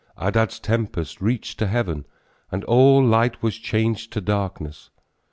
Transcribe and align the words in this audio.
Adad's 0.17 0.59
tempest 0.59 1.21
reached 1.21 1.59
to 1.59 1.67
heaven, 1.67 2.07
And 2.51 2.63
all 2.63 3.05
light 3.05 3.43
was 3.43 3.55
changed 3.59 4.11
to 4.13 4.19
darkness. 4.19 4.89